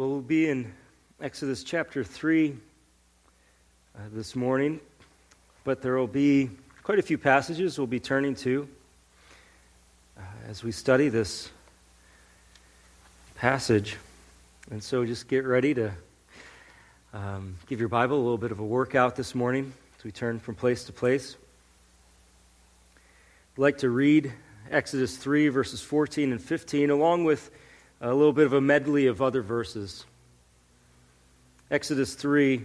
[0.00, 0.72] We'll be in
[1.20, 2.56] Exodus chapter 3
[3.94, 4.80] uh, this morning,
[5.62, 6.48] but there will be
[6.82, 8.66] quite a few passages we'll be turning to
[10.16, 11.50] uh, as we study this
[13.34, 13.98] passage.
[14.70, 15.92] And so just get ready to
[17.12, 20.40] um, give your Bible a little bit of a workout this morning as we turn
[20.40, 21.36] from place to place.
[23.54, 24.32] I'd like to read
[24.70, 27.50] Exodus 3, verses 14 and 15, along with
[28.00, 30.06] a little bit of a medley of other verses.
[31.70, 32.62] Exodus 3,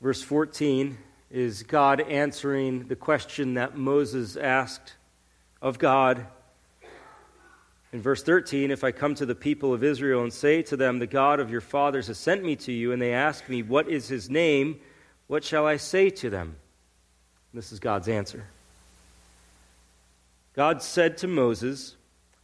[0.00, 0.96] verse 14,
[1.30, 4.94] is God answering the question that Moses asked
[5.60, 6.26] of God.
[7.92, 11.00] In verse 13, if I come to the people of Israel and say to them,
[11.00, 13.88] The God of your fathers has sent me to you, and they ask me, What
[13.88, 14.78] is his name?
[15.26, 16.54] What shall I say to them?
[17.52, 18.44] This is God's answer.
[20.54, 21.96] God said to Moses,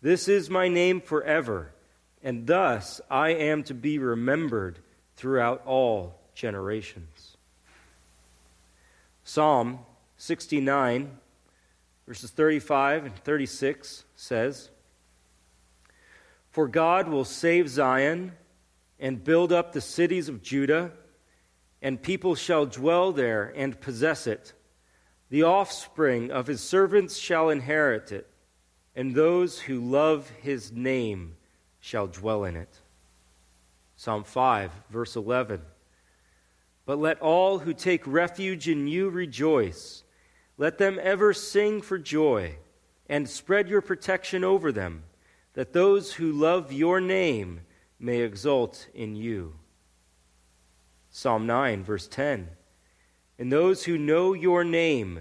[0.00, 1.72] This is my name forever,
[2.22, 4.78] and thus I am to be remembered
[5.16, 7.36] throughout all generations.
[9.24, 9.80] Psalm
[10.16, 11.18] 69,
[12.06, 14.70] verses 35 and 36 says,
[16.50, 18.32] For God will save Zion
[19.00, 20.92] and build up the cities of Judah,
[21.82, 24.52] and people shall dwell there and possess it.
[25.28, 28.28] The offspring of his servants shall inherit it
[28.98, 31.36] and those who love his name
[31.78, 32.80] shall dwell in it.
[33.94, 35.62] Psalm 5, verse 11.
[36.84, 40.02] But let all who take refuge in you rejoice.
[40.56, 42.56] Let them ever sing for joy,
[43.08, 45.04] and spread your protection over them,
[45.54, 47.60] that those who love your name
[48.00, 49.54] may exult in you.
[51.08, 52.48] Psalm 9, verse 10.
[53.38, 55.20] And those who know your name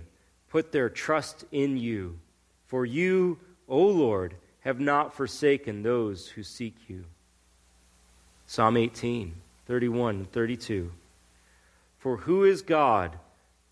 [0.49, 2.17] put their trust in you,
[2.66, 3.37] for you
[3.67, 7.05] O Lord, have not forsaken those who seek you.
[8.45, 9.33] Psalm 18,
[9.66, 10.91] 31 and 32.
[12.00, 13.17] For who is God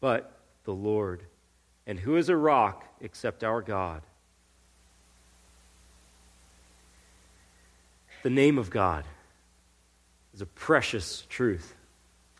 [0.01, 1.21] but the Lord?
[1.87, 4.01] And who is a rock except our God?
[8.23, 9.05] The name of God
[10.33, 11.75] is a precious truth.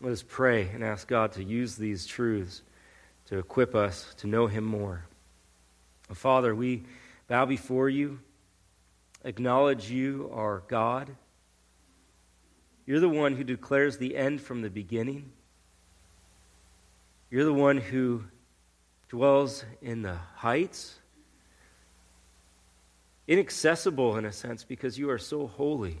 [0.00, 2.62] Let us pray and ask God to use these truths
[3.26, 5.04] to equip us to know Him more.
[6.12, 6.82] Father, we
[7.28, 8.20] bow before you,
[9.24, 11.14] acknowledge you are God.
[12.86, 15.32] You're the one who declares the end from the beginning.
[17.30, 18.24] You're the one who
[19.08, 20.98] dwells in the heights.
[23.26, 25.98] Inaccessible in a sense because you are so holy.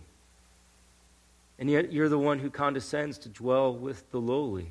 [1.58, 4.70] And yet you're the one who condescends to dwell with the lowly.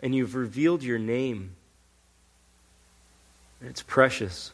[0.00, 1.54] And you've revealed your name.
[3.60, 4.52] And it's precious.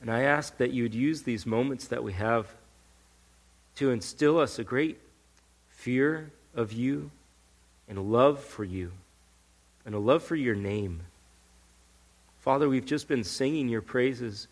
[0.00, 2.46] And I ask that you would use these moments that we have
[3.76, 4.98] to instill us a great
[5.68, 7.10] fear of you
[7.88, 8.92] and a love for you
[9.84, 11.00] and a love for your name.
[12.40, 14.48] Father, we've just been singing your praises.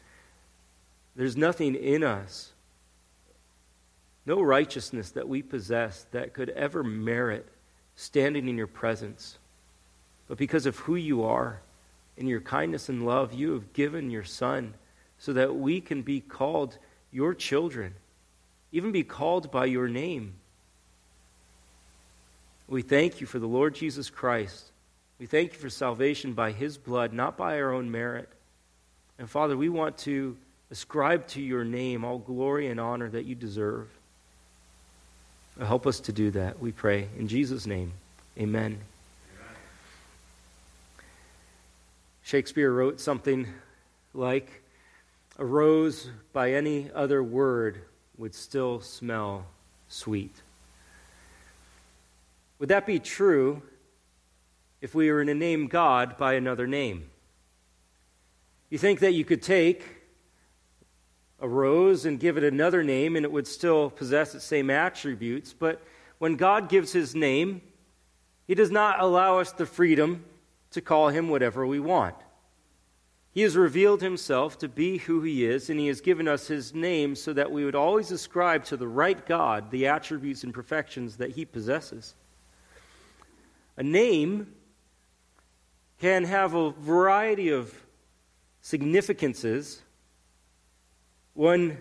[1.15, 2.53] There's nothing in us,
[4.25, 7.47] no righteousness that we possess that could ever merit
[7.95, 9.39] standing in your presence.
[10.29, 11.61] But because of who you are,
[12.17, 14.75] in your kindness and love, you have given your Son
[15.19, 16.77] so that we can be called
[17.13, 17.95] your children,
[18.73, 20.35] even be called by your name.
[22.69, 24.71] We thank you for the Lord Jesus Christ.
[25.19, 28.29] We thank you for salvation by his blood, not by our own merit.
[29.19, 30.37] And Father, we want to
[30.71, 33.89] ascribe to your name all glory and honor that you deserve.
[35.59, 37.09] Help us to do that, we pray.
[37.17, 37.93] In Jesus' name,
[38.39, 38.79] amen.
[42.25, 43.47] Shakespeare wrote something
[44.13, 44.63] like,
[45.39, 47.83] a rose by any other word
[48.17, 49.47] would still smell
[49.89, 50.35] sweet.
[52.59, 53.63] Would that be true
[54.81, 57.11] if we were to name God by another name?
[58.71, 59.85] You think that you could take
[61.39, 65.53] a rose and give it another name and it would still possess its same attributes,
[65.53, 65.83] but
[66.19, 67.61] when God gives his name,
[68.47, 70.25] he does not allow us the freedom
[70.71, 72.17] to call him whatever we want.
[73.37, 76.73] He has revealed himself to be who he is, and he has given us his
[76.73, 81.19] name so that we would always ascribe to the right God the attributes and perfections
[81.19, 82.15] that he possesses.
[83.77, 84.55] A name
[86.01, 87.79] can have a variety of
[88.63, 89.83] significances.
[91.35, 91.77] One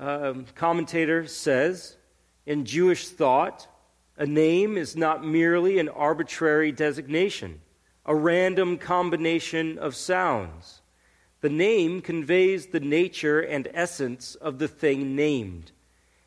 [0.00, 1.96] um, commentator says
[2.44, 3.68] in Jewish thought,
[4.16, 7.60] a name is not merely an arbitrary designation
[8.06, 10.80] a random combination of sounds.
[11.40, 15.72] The name conveys the nature and essence of the thing named.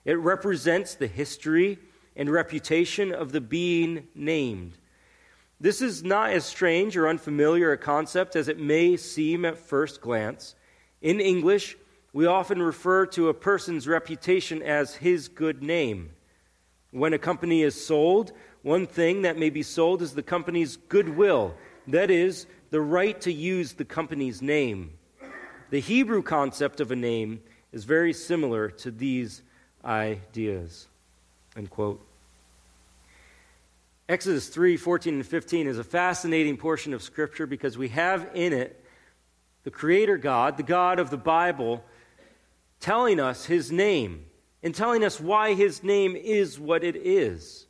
[0.05, 1.79] It represents the history
[2.15, 4.77] and reputation of the being named.
[5.59, 10.01] This is not as strange or unfamiliar a concept as it may seem at first
[10.01, 10.55] glance.
[11.01, 11.77] In English,
[12.11, 16.11] we often refer to a person's reputation as his good name.
[16.93, 18.31] When a company is sold,
[18.61, 21.55] one thing that may be sold is the company's goodwill,
[21.87, 24.91] that is, the right to use the company's name.
[25.71, 27.41] The Hebrew concept of a name
[27.71, 29.41] is very similar to these
[29.83, 30.87] ideas.
[31.57, 31.99] End quote.
[34.07, 38.53] Exodus 3 14 and 15 is a fascinating portion of Scripture because we have in
[38.53, 38.79] it
[39.63, 41.83] the Creator God, the God of the Bible,
[42.79, 44.25] telling us His name
[44.63, 47.67] and telling us why His name is what it is.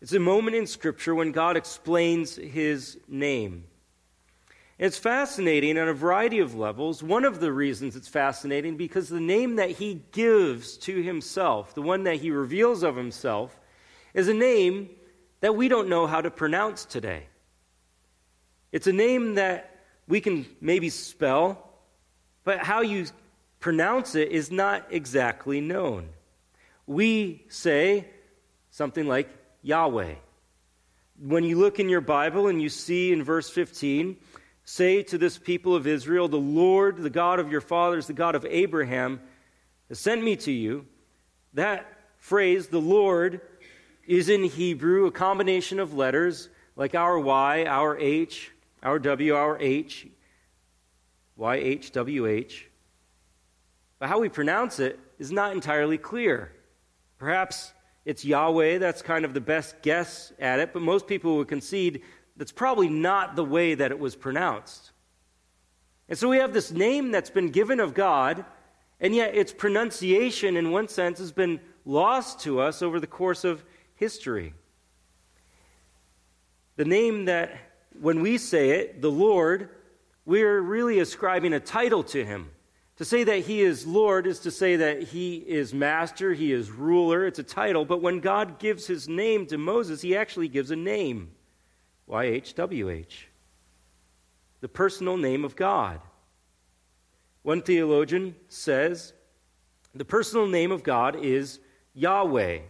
[0.00, 3.64] It's a moment in Scripture when God explains his name.
[4.78, 7.02] It's fascinating on a variety of levels.
[7.02, 11.80] One of the reasons it's fascinating because the name that he gives to himself, the
[11.80, 13.58] one that he reveals of himself,
[14.12, 14.90] is a name
[15.40, 17.26] that we don't know how to pronounce today.
[18.70, 21.70] It's a name that we can maybe spell,
[22.44, 23.06] but how you
[23.60, 26.10] pronounce it is not exactly known.
[26.86, 28.06] We say
[28.70, 29.28] something like
[29.62, 30.14] Yahweh.
[31.20, 34.16] When you look in your Bible and you see in verse 15,
[34.64, 38.34] say to this people of Israel, The Lord, the God of your fathers, the God
[38.34, 39.20] of Abraham,
[39.88, 40.86] has sent me to you.
[41.54, 41.86] That
[42.18, 43.40] phrase, the Lord,
[44.06, 49.58] is in Hebrew a combination of letters like our Y, our H, our W, our
[49.58, 50.06] H,
[51.38, 52.62] YHWH.
[53.98, 56.52] But how we pronounce it is not entirely clear.
[57.18, 57.72] Perhaps
[58.04, 58.78] it's Yahweh.
[58.78, 62.02] That's kind of the best guess at it, but most people would concede
[62.36, 64.92] that's probably not the way that it was pronounced.
[66.08, 68.44] And so we have this name that's been given of God,
[69.00, 73.44] and yet its pronunciation, in one sense, has been lost to us over the course
[73.44, 73.64] of
[73.94, 74.52] history.
[76.76, 77.56] The name that,
[77.98, 79.70] when we say it, the Lord,
[80.26, 82.50] we're really ascribing a title to him.
[82.96, 86.70] To say that he is Lord is to say that he is master, he is
[86.70, 87.26] ruler.
[87.26, 90.76] It's a title, but when God gives his name to Moses, he actually gives a
[90.76, 91.30] name
[92.08, 93.24] YHWH,
[94.60, 96.00] the personal name of God.
[97.42, 99.12] One theologian says
[99.94, 101.60] the personal name of God is
[101.94, 102.60] Yahweh.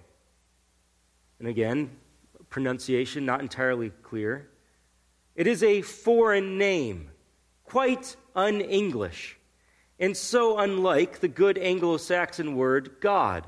[1.38, 1.90] And again,
[2.50, 4.48] pronunciation not entirely clear.
[5.36, 7.10] It is a foreign name,
[7.64, 9.35] quite un English
[9.98, 13.46] and so unlike the good Anglo Saxon word God.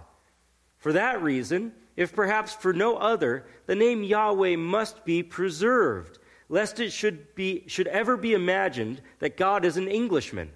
[0.79, 6.19] For that reason, if perhaps for no other, the name Yahweh must be preserved,
[6.49, 10.51] lest it should, be, should ever be imagined that God is an Englishman.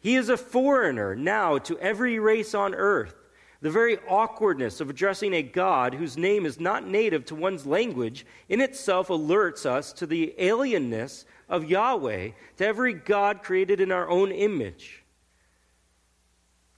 [0.00, 3.14] He is a foreigner now to every race on earth.
[3.60, 8.24] The very awkwardness of addressing a God whose name is not native to one's language
[8.48, 14.08] in itself alerts us to the alienness of Yahweh to every God created in our
[14.08, 15.02] own image.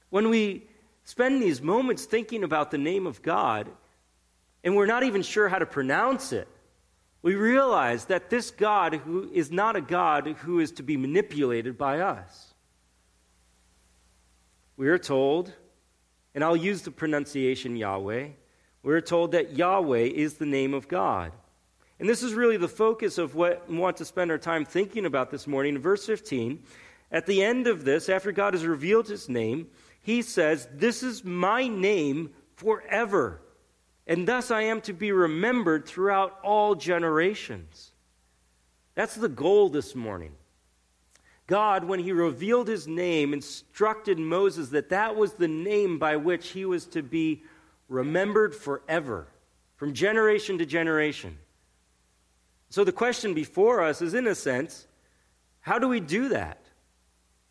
[0.09, 0.69] When we
[1.05, 3.69] spend these moments thinking about the name of God
[4.65, 6.49] and we're not even sure how to pronounce it,
[7.23, 11.77] we realize that this God who is not a God who is to be manipulated
[11.77, 12.55] by us.
[14.79, 15.53] We are told,
[16.35, 18.29] and I'll use the pronunciation Yahweh,
[18.83, 21.33] we're told that Yahweh is the name of God.
[21.99, 25.05] And this is really the focus of what we want to spend our time thinking
[25.05, 25.75] about this morning.
[25.75, 26.63] In verse 15,
[27.13, 29.69] at the end of this, after God has revealed his name,
[30.01, 33.43] he says, This is my name forever,
[34.07, 37.93] and thus I am to be remembered throughout all generations.
[38.95, 40.33] That's the goal this morning.
[41.51, 46.51] God, when he revealed his name, instructed Moses that that was the name by which
[46.51, 47.43] he was to be
[47.89, 49.27] remembered forever,
[49.75, 51.37] from generation to generation.
[52.69, 54.87] So the question before us is, in a sense,
[55.59, 56.63] how do we do that?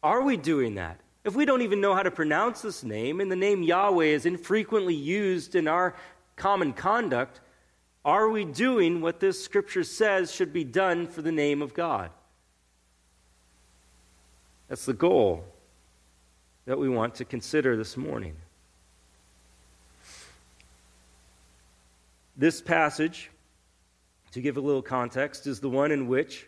[0.02, 1.02] Are we doing that?
[1.26, 4.26] If we don't even know how to pronounce this name, and the name Yahweh is
[4.26, 5.94] infrequently used in our
[6.38, 7.42] common conduct,
[8.06, 12.12] are we doing what this scripture says should be done for the name of God?
[14.70, 15.44] That's the goal
[16.66, 18.36] that we want to consider this morning.
[22.38, 23.32] This passage,
[24.32, 26.48] to give a little context, is the one in which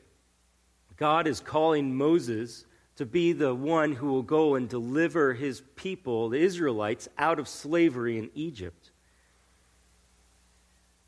[0.98, 2.66] God is calling Moses
[2.98, 7.48] to be the one who will go and deliver his people, the Israelites, out of
[7.48, 8.92] slavery in Egypt.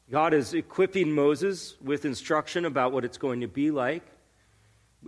[0.10, 4.03] God is equipping Moses with instruction about what it's going to be like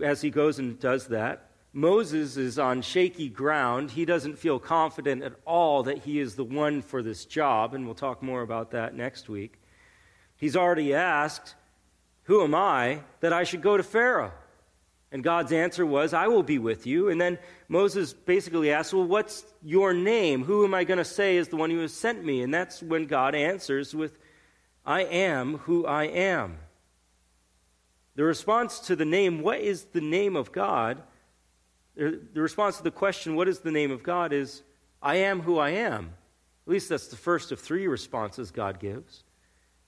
[0.00, 1.45] as he goes and does that.
[1.76, 3.90] Moses is on shaky ground.
[3.90, 7.84] He doesn't feel confident at all that he is the one for this job, and
[7.84, 9.60] we'll talk more about that next week.
[10.36, 11.54] He's already asked,
[12.22, 14.32] Who am I that I should go to Pharaoh?
[15.12, 17.10] And God's answer was, I will be with you.
[17.10, 20.44] And then Moses basically asked, Well, what's your name?
[20.44, 22.40] Who am I going to say is the one who has sent me?
[22.40, 24.18] And that's when God answers with,
[24.86, 26.56] I am who I am.
[28.14, 31.02] The response to the name, What is the name of God?
[31.96, 34.32] The response to the question, What is the name of God?
[34.32, 34.62] is,
[35.02, 36.12] I am who I am.
[36.66, 39.22] At least that's the first of three responses God gives.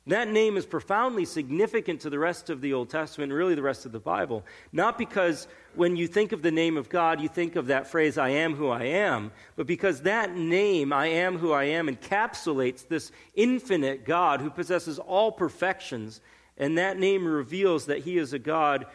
[0.09, 3.85] That name is profoundly significant to the rest of the Old Testament, really the rest
[3.85, 4.43] of the Bible.
[4.73, 8.17] Not because when you think of the name of God, you think of that phrase,
[8.17, 12.89] I am who I am, but because that name, I am who I am, encapsulates
[12.89, 16.23] this infinite God who possesses all perfections.
[16.57, 18.87] And that name reveals that he is a God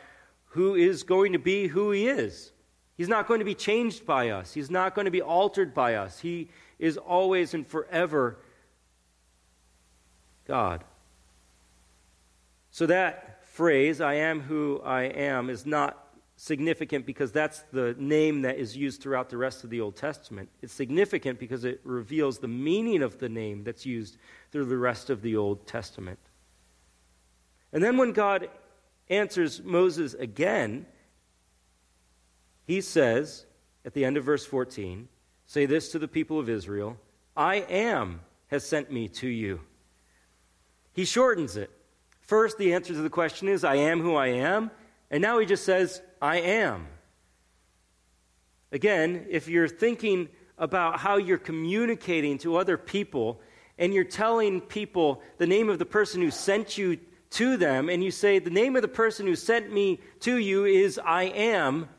[0.47, 2.52] who is going to be who he is.
[2.95, 5.95] He's not going to be changed by us, he's not going to be altered by
[5.95, 6.19] us.
[6.19, 8.37] He is always and forever
[10.45, 10.83] God.
[12.71, 16.03] So that phrase, I am who I am, is not
[16.35, 20.49] significant because that's the name that is used throughout the rest of the Old Testament.
[20.61, 24.17] It's significant because it reveals the meaning of the name that's used
[24.51, 26.19] through the rest of the Old Testament.
[27.71, 28.49] And then when God
[29.09, 30.85] answers Moses again,
[32.65, 33.45] he says
[33.85, 35.07] at the end of verse 14,
[35.45, 36.97] Say this to the people of Israel
[37.35, 39.61] I am has sent me to you.
[40.93, 41.71] He shortens it.
[42.21, 44.71] First, the answer to the question is, I am who I am.
[45.11, 46.87] And now he just says, I am.
[48.71, 53.41] Again, if you're thinking about how you're communicating to other people
[53.77, 56.97] and you're telling people the name of the person who sent you
[57.31, 60.65] to them, and you say, The name of the person who sent me to you
[60.65, 61.89] is I am,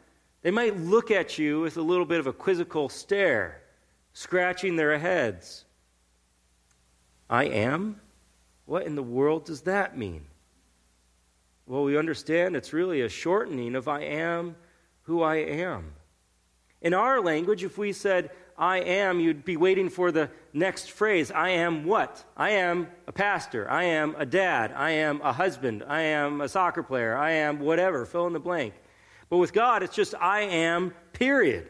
[0.44, 3.62] they might look at you with a little bit of a quizzical stare,
[4.12, 5.64] scratching their heads.
[7.30, 7.98] I am?
[8.66, 10.26] What in the world does that mean?
[11.66, 14.54] Well, we understand it's really a shortening of I am
[15.04, 15.94] who I am.
[16.82, 21.30] In our language, if we said I am, you'd be waiting for the next phrase
[21.30, 22.22] I am what?
[22.36, 23.70] I am a pastor.
[23.70, 24.74] I am a dad.
[24.76, 25.82] I am a husband.
[25.88, 27.16] I am a soccer player.
[27.16, 28.74] I am whatever, fill in the blank.
[29.28, 31.68] But with God, it's just I am, period.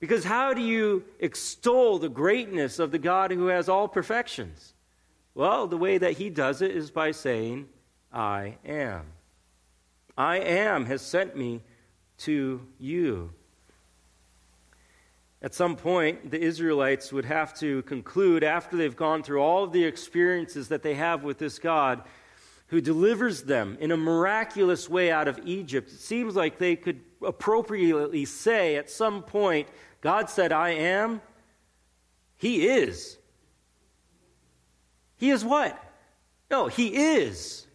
[0.00, 4.74] Because how do you extol the greatness of the God who has all perfections?
[5.34, 7.68] Well, the way that he does it is by saying,
[8.12, 9.06] I am.
[10.16, 11.62] I am has sent me
[12.18, 13.32] to you.
[15.42, 19.72] At some point, the Israelites would have to conclude, after they've gone through all of
[19.72, 22.02] the experiences that they have with this God
[22.68, 27.00] who delivers them in a miraculous way out of Egypt, it seems like they could
[27.22, 29.68] appropriately say at some point,
[30.00, 31.20] God said, I am.
[32.36, 33.16] He is.
[35.16, 35.80] He is what?
[36.50, 37.66] No, He is.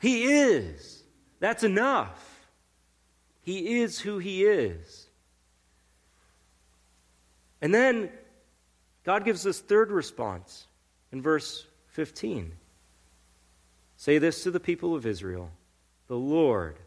[0.00, 1.02] He is.
[1.40, 2.48] That's enough.
[3.42, 5.08] He is who He is.
[7.60, 8.10] And then
[9.04, 10.66] God gives this third response
[11.12, 12.52] in verse 15.
[13.96, 15.50] Say this to the people of Israel
[16.08, 16.78] The Lord,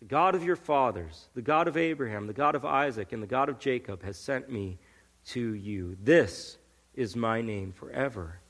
[0.00, 3.26] the God of your fathers, the God of Abraham, the God of Isaac, and the
[3.26, 4.78] God of Jacob, has sent me
[5.26, 5.96] to you.
[6.02, 6.56] This
[6.94, 8.40] is my name forever.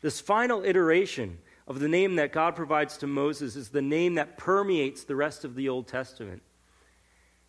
[0.00, 4.36] This final iteration of the name that God provides to Moses is the name that
[4.36, 6.42] permeates the rest of the Old Testament.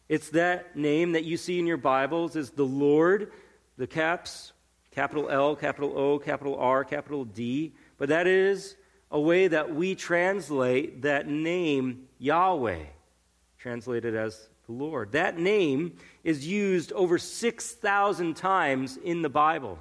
[0.08, 3.32] It's that name that you see in your Bibles is the Lord,
[3.78, 4.52] the caps,
[4.92, 7.74] capital L, capital O, capital R, capital D.
[7.98, 8.76] But that is
[9.14, 12.84] a way that we translate that name Yahweh,
[13.58, 15.14] translated as the Lord.
[15.14, 19.80] That name is used over 6,000 times in the Bible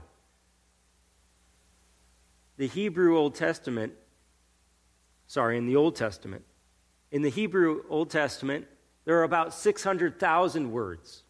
[2.63, 3.93] the Hebrew Old Testament,
[5.27, 6.45] sorry, in the Old Testament,
[7.11, 8.67] in the Hebrew Old Testament,
[9.05, 11.25] there are about 600,000 words.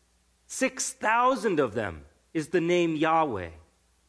[0.46, 2.02] 6,000 of them
[2.34, 3.48] is the name Yahweh.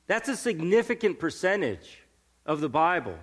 [0.08, 2.00] That's a significant percentage
[2.46, 3.18] of the Bible.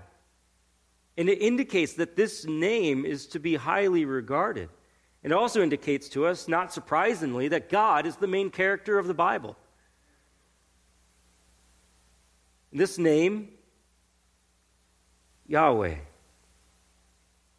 [1.20, 4.70] And it indicates that this name is to be highly regarded.
[5.22, 9.12] It also indicates to us, not surprisingly, that God is the main character of the
[9.12, 9.54] Bible.
[12.72, 13.50] This name,
[15.46, 15.96] Yahweh.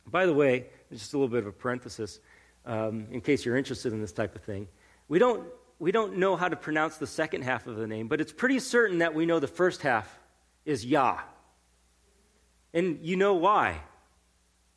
[0.08, 2.20] By the way, just a little bit of a parenthesis,
[2.66, 4.68] um, in case you're interested in this type of thing.
[5.08, 5.44] We don't,
[5.78, 8.58] we don't know how to pronounce the second half of the name, but it's pretty
[8.58, 10.20] certain that we know the first half
[10.66, 11.20] is Yah.
[12.74, 13.82] And you know why.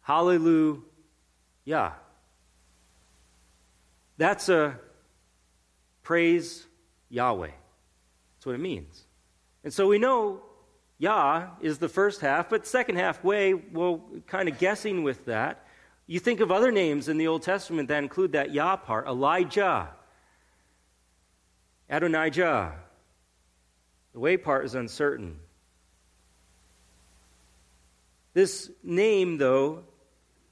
[0.02, 0.82] Hallelujah.
[4.16, 4.78] That's a
[6.02, 6.66] praise
[7.08, 7.50] Yahweh.
[8.36, 9.04] That's what it means.
[9.62, 10.42] And so we know
[10.98, 15.66] Yah is the first half, but second half way, well, kind of guessing with that.
[16.06, 19.88] You think of other names in the Old Testament that include that Yah part Elijah,
[21.88, 22.74] Adonijah.
[24.12, 25.40] The way part is uncertain.
[28.34, 29.84] This name, though,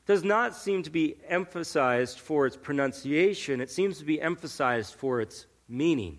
[0.07, 5.21] does not seem to be emphasized for its pronunciation, it seems to be emphasized for
[5.21, 6.19] its meaning.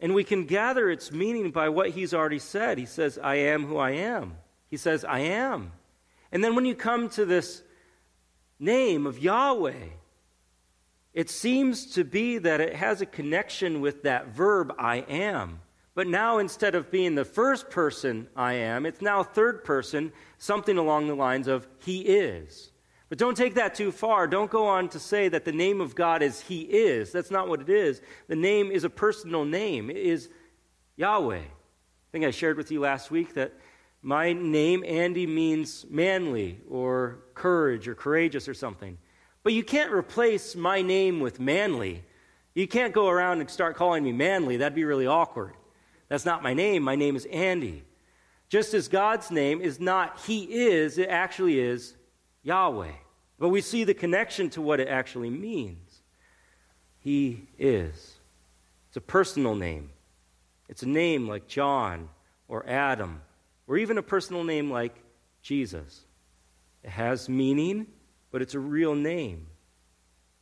[0.00, 2.78] And we can gather its meaning by what he's already said.
[2.78, 4.36] He says, I am who I am.
[4.68, 5.72] He says, I am.
[6.32, 7.62] And then when you come to this
[8.58, 9.88] name of Yahweh,
[11.12, 15.60] it seems to be that it has a connection with that verb, I am.
[15.94, 20.76] But now, instead of being the first person I am, it's now third person, something
[20.76, 22.72] along the lines of He is.
[23.08, 24.26] But don't take that too far.
[24.26, 27.12] Don't go on to say that the name of God is He is.
[27.12, 28.02] That's not what it is.
[28.26, 30.28] The name is a personal name, it is
[30.96, 31.38] Yahweh.
[31.38, 33.52] I think I shared with you last week that
[34.02, 38.98] my name, Andy, means manly or courage or courageous or something.
[39.44, 42.04] But you can't replace my name with manly.
[42.54, 44.56] You can't go around and start calling me manly.
[44.56, 45.54] That'd be really awkward.
[46.08, 46.82] That's not my name.
[46.82, 47.84] My name is Andy.
[48.48, 51.94] Just as God's name is not He is, it actually is
[52.42, 52.92] Yahweh.
[53.38, 56.02] But we see the connection to what it actually means.
[57.00, 58.14] He is.
[58.88, 59.90] It's a personal name.
[60.68, 62.08] It's a name like John
[62.48, 63.22] or Adam,
[63.66, 64.94] or even a personal name like
[65.42, 66.02] Jesus.
[66.82, 67.86] It has meaning,
[68.30, 69.46] but it's a real name.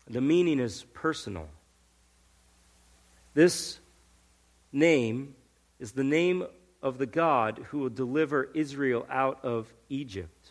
[0.09, 1.49] The meaning is personal.
[3.35, 3.79] This
[4.73, 5.35] name
[5.83, 6.47] is the name
[6.81, 10.51] of the God who will deliver Israel out of Egypt.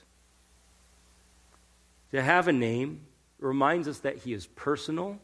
[2.12, 3.06] To have a name
[3.39, 5.20] reminds us that he is personal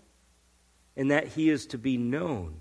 [0.96, 2.56] and that he is to be known.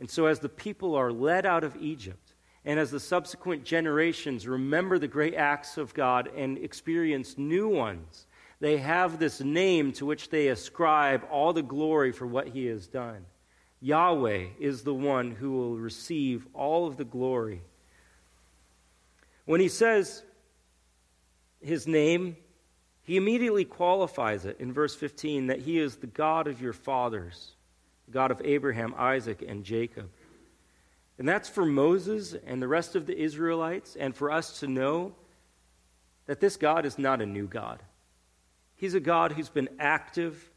[0.00, 4.48] And so, as the people are led out of Egypt, and as the subsequent generations
[4.48, 8.26] remember the great acts of God and experience new ones,
[8.58, 12.88] they have this name to which they ascribe all the glory for what he has
[12.88, 13.24] done.
[13.86, 17.62] Yahweh is the one who will receive all of the glory.
[19.44, 20.24] When he says
[21.60, 22.36] his name,
[23.04, 27.52] he immediately qualifies it in verse 15 that he is the God of your fathers,
[28.06, 30.10] the God of Abraham, Isaac, and Jacob.
[31.16, 35.14] And that's for Moses and the rest of the Israelites, and for us to know
[36.26, 37.80] that this God is not a new God.
[38.74, 40.50] He's a God who's been active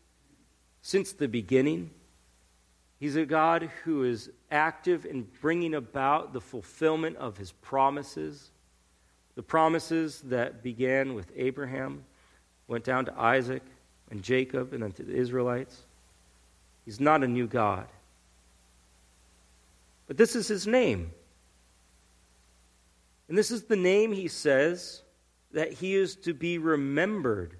[0.81, 1.91] since the beginning.
[2.99, 8.51] He's a God who is active in bringing about the fulfillment of his promises,
[9.35, 12.03] the promises that began with Abraham,
[12.67, 13.63] went down to Isaac
[14.12, 15.83] and Jacob, and then to the Israelites.
[16.83, 17.88] He's not a new God.
[20.07, 21.12] But this is his name.
[23.29, 25.03] And this is the name, he says,
[25.51, 27.55] that he is to be remembered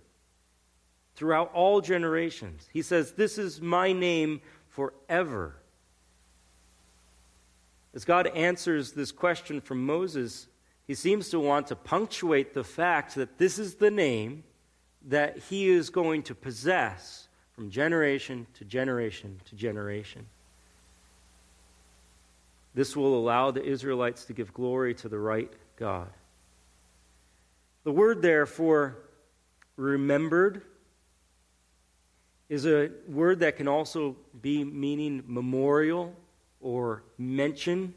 [1.15, 2.67] throughout all generations.
[2.73, 4.41] He says, This is my name
[4.80, 5.58] forever.
[7.94, 10.48] As God answers this question from Moses,
[10.88, 14.46] he seems to want to punctuate the fact that this is the name
[15.10, 20.26] that he is going to possess from generation to generation to generation.
[22.74, 26.08] This will allow the Israelites to give glory to the right God.
[27.84, 28.96] The word there for
[29.76, 30.62] remembered
[32.50, 36.16] is a word that can also be meaning memorial
[36.60, 37.94] or mention.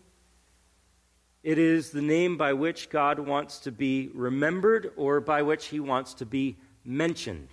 [1.42, 5.80] It is the name by which God wants to be remembered or by which he
[5.80, 7.48] wants to be mentioned.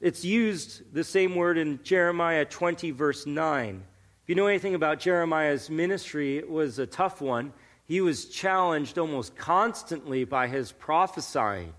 [0.00, 3.82] It's used, the same word, in Jeremiah 20, verse 9.
[4.22, 7.52] If you know anything about Jeremiah's ministry, it was a tough one.
[7.86, 11.72] He was challenged almost constantly by his prophesying,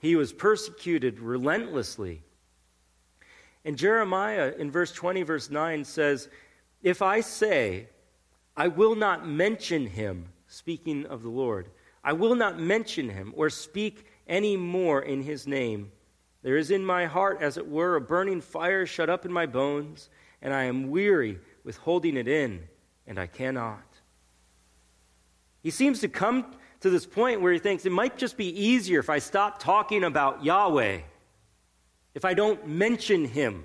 [0.00, 2.22] he was persecuted relentlessly.
[3.66, 6.28] And Jeremiah, in verse 20, verse 9, says,
[6.84, 7.88] If I say,
[8.56, 11.68] I will not mention him, speaking of the Lord,
[12.04, 15.90] I will not mention him or speak any more in his name,
[16.42, 19.46] There is in my heart, as it were, a burning fire shut up in my
[19.46, 22.68] bones, and I am weary with holding it in,
[23.04, 23.82] and I cannot.
[25.64, 29.00] He seems to come to this point where he thinks it might just be easier
[29.00, 31.00] if I stop talking about Yahweh,
[32.16, 33.64] if I don't mention him.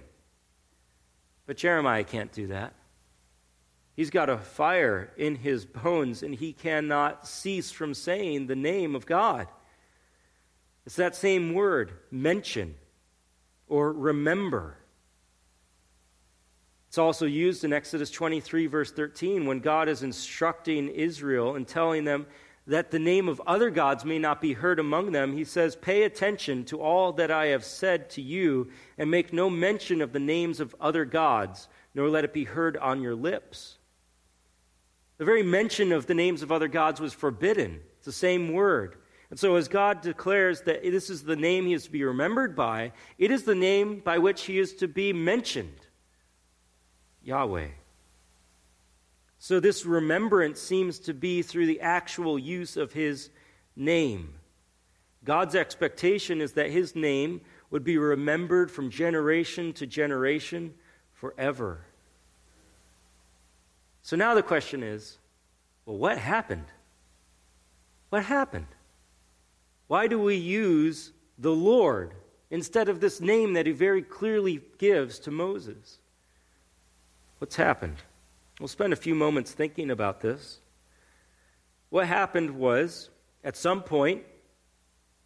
[1.48, 2.74] But Jeremiah can't do that.
[3.96, 8.94] He's got a fire in his bones, and he cannot cease from saying the name
[8.94, 9.48] of God.
[10.86, 12.76] It's that same word, mention
[13.68, 14.78] or remember.
[16.90, 22.04] It's also used in Exodus 23, verse 13, when God is instructing Israel and telling
[22.04, 22.28] them
[22.68, 25.34] that the name of other gods may not be heard among them.
[25.34, 29.50] He says, Pay attention to all that I have said to you, and make no
[29.50, 33.78] mention of the names of other gods, nor let it be heard on your lips.
[35.18, 37.82] The very mention of the names of other gods was forbidden.
[37.98, 38.98] It's the same word.
[39.30, 42.56] And so, as God declares that this is the name he is to be remembered
[42.56, 45.88] by, it is the name by which he is to be mentioned
[47.24, 47.68] Yahweh.
[49.44, 53.32] So, this remembrance seems to be through the actual use of his
[53.76, 54.36] name.
[55.24, 60.76] God's expectation is that his name would be remembered from generation to generation
[61.12, 61.82] forever.
[64.04, 65.18] So now the question is
[65.88, 66.68] well, what happened?
[68.10, 68.68] What happened?
[69.88, 72.14] Why do we use the Lord
[72.52, 75.98] instead of this name that he very clearly gives to Moses?
[77.40, 77.98] What's happened?
[78.62, 80.60] We'll spend a few moments thinking about this.
[81.90, 83.10] What happened was,
[83.44, 84.22] at some point,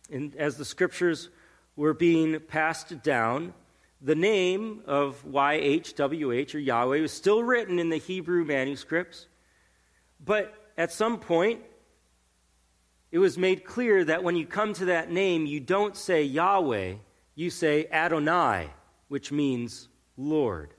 [0.10, 1.28] in, as the scriptures
[1.76, 3.54] were being passed down,
[4.02, 9.28] the name of YHWH or Yahweh was still written in the Hebrew manuscripts,
[10.24, 11.60] but at some point,
[13.12, 16.94] it was made clear that when you come to that name, you don't say Yahweh,
[17.36, 18.70] you say Adonai,
[19.10, 20.74] which means Lord.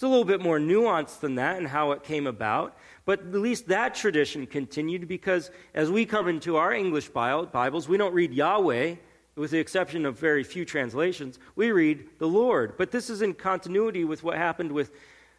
[0.00, 3.34] It's a little bit more nuanced than that and how it came about, but at
[3.34, 8.32] least that tradition continued because as we come into our English Bibles, we don't read
[8.32, 8.94] Yahweh,
[9.36, 12.78] with the exception of very few translations, we read the Lord.
[12.78, 14.90] But this is in continuity with what happened with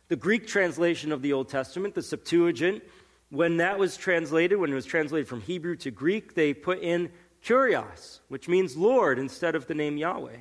[0.09, 2.83] the Greek translation of the Old Testament, the Septuagint,
[3.31, 7.09] when that was translated, when it was translated from Hebrew to Greek, they put in
[7.43, 10.37] Kyrios, which means Lord, instead of the name Yahweh.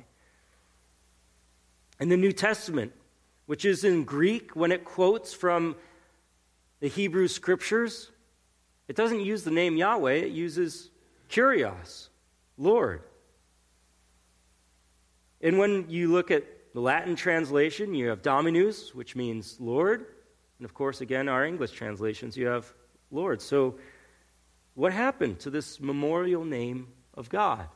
[1.99, 2.93] In the New Testament,
[3.51, 5.75] which is in Greek, when it quotes from
[6.79, 8.09] the Hebrew scriptures,
[8.87, 10.89] it doesn't use the name Yahweh, it uses
[11.27, 12.07] Kyrios,
[12.57, 13.03] Lord.
[15.41, 20.05] And when you look at the Latin translation, you have Dominus, which means Lord.
[20.57, 22.71] And of course, again, our English translations, you have
[23.11, 23.41] Lord.
[23.41, 23.75] So,
[24.75, 27.67] what happened to this memorial name of God?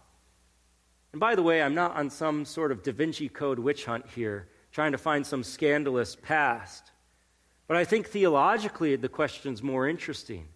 [1.12, 4.06] And by the way, I'm not on some sort of Da Vinci Code witch hunt
[4.16, 6.92] here, trying to find some scandalous past.
[7.66, 10.50] But I think theologically, the question's more interesting.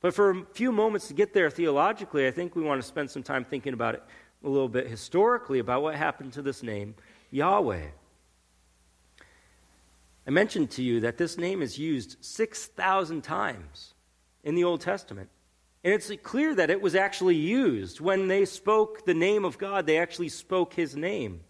[0.00, 3.10] But for a few moments to get there theologically, I think we want to spend
[3.10, 4.04] some time thinking about it
[4.44, 6.94] a little bit historically about what happened to this name,
[7.32, 7.86] Yahweh.
[10.24, 13.94] I mentioned to you that this name is used 6,000 times
[14.44, 15.30] in the Old Testament.
[15.82, 18.00] And it's clear that it was actually used.
[18.00, 21.40] When they spoke the name of God, they actually spoke his name.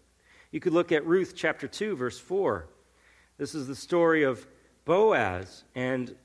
[0.51, 2.67] You could look at Ruth chapter 2, verse 4.
[3.37, 4.47] This is the story of
[4.85, 5.63] Boaz.
[5.75, 6.15] And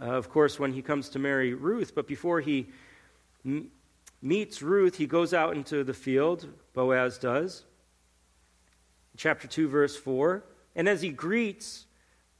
[0.00, 2.68] uh, of course, when he comes to marry Ruth, but before he
[3.44, 3.70] m-
[4.20, 7.64] meets Ruth, he goes out into the field, Boaz does.
[9.16, 10.44] Chapter 2, verse 4.
[10.76, 11.86] And as he greets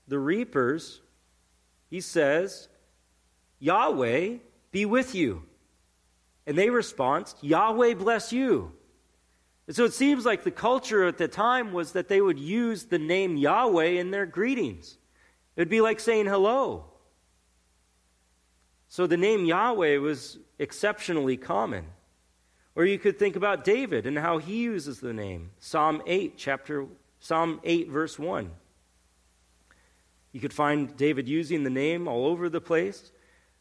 [0.07, 1.01] the reapers,
[1.89, 2.69] he says,
[3.59, 4.37] Yahweh
[4.71, 5.43] be with you.
[6.47, 8.73] And they respond, Yahweh bless you.
[9.69, 12.87] And so it seems like the culture at the time was that they would use
[12.87, 14.97] the name Yahweh in their greetings.
[15.55, 16.87] It would be like saying hello.
[18.89, 21.85] So the name Yahweh was exceptionally common.
[22.75, 25.51] Or you could think about David and how he uses the name.
[25.59, 26.87] Psalm 8, chapter
[27.21, 28.51] Psalm 8, verse 1.
[30.33, 33.13] You could find David using the name all over the place.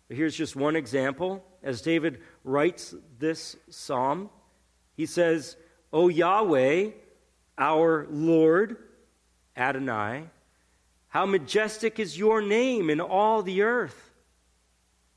[0.07, 1.43] But here's just one example.
[1.61, 4.29] As David writes this psalm,
[4.95, 5.57] he says,
[5.91, 6.91] O Yahweh,
[7.57, 8.77] our Lord,
[9.55, 10.25] Adonai,
[11.09, 14.11] how majestic is your name in all the earth.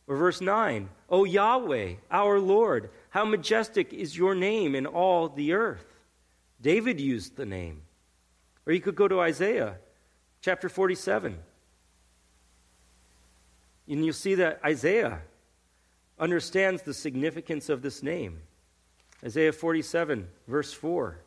[0.06, 5.52] Or verse 9, O Yahweh, our Lord, how majestic is your name in all the
[5.52, 5.86] earth.
[6.60, 7.82] David used the name.
[8.66, 9.76] Or you could go to Isaiah
[10.40, 11.38] chapter 47.
[13.88, 15.20] And you'll see that Isaiah
[16.18, 18.40] understands the significance of this name.
[19.24, 21.18] Isaiah 47, verse 4.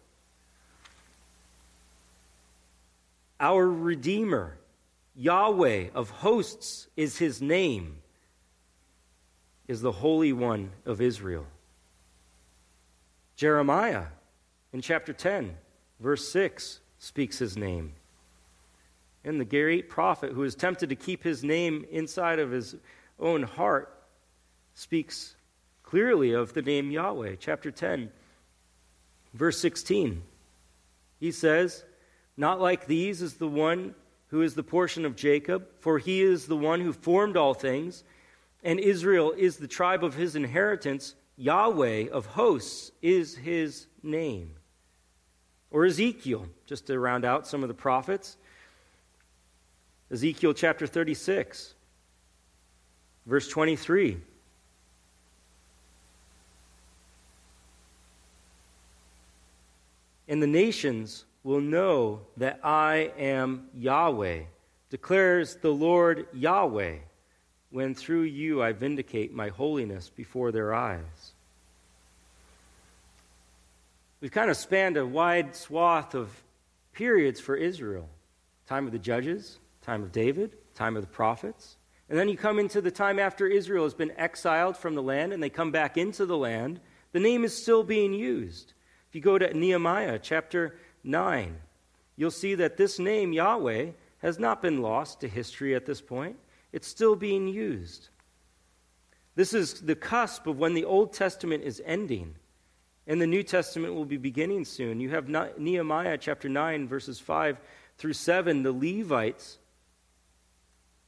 [3.40, 4.58] Our Redeemer,
[5.16, 7.98] Yahweh of hosts is his name,
[9.68, 11.46] is the Holy One of Israel.
[13.36, 14.06] Jeremiah
[14.72, 15.56] in chapter 10,
[16.00, 17.94] verse 6, speaks his name.
[19.24, 22.76] And the great prophet who is tempted to keep his name inside of his
[23.20, 23.94] own heart
[24.74, 25.36] speaks
[25.94, 27.36] clearly of the name Yahweh.
[27.40, 28.10] Chapter 10,
[29.36, 30.24] verse 16.
[31.20, 31.84] He says,
[32.36, 33.94] Not like these is the one
[34.30, 38.04] who is the portion of Jacob, for he is the one who formed all things,
[38.64, 41.14] and Israel is the tribe of his inheritance.
[41.38, 44.56] Yahweh of hosts is his name.
[45.70, 48.36] Or Ezekiel, just to round out some of the prophets.
[50.10, 51.76] Ezekiel chapter 36,
[53.28, 54.18] verse 23.
[60.28, 64.44] And the nations will know that I am Yahweh,
[64.90, 66.98] declares the Lord Yahweh,
[67.70, 71.34] when through you I vindicate my holiness before their eyes.
[74.22, 76.30] We've kind of spanned a wide swath of
[76.94, 78.08] periods for Israel
[78.66, 81.76] time of the judges, time of David, time of the prophets.
[82.10, 85.34] And then you come into the time after Israel has been exiled from the land
[85.34, 86.80] and they come back into the land.
[87.12, 88.74] The name is still being used.
[89.14, 91.56] If you go to Nehemiah chapter 9,
[92.16, 93.92] you'll see that this name, Yahweh,
[94.24, 96.38] has not been lost to history at this point.
[96.72, 98.10] It's still being used.
[99.36, 102.34] This is the cusp of when the Old Testament is ending
[103.06, 105.00] and the New Testament will be beginning soon.
[105.00, 107.60] You have Nehemiah chapter 9, verses 5
[108.00, 108.64] through 7.
[108.64, 109.60] The Levites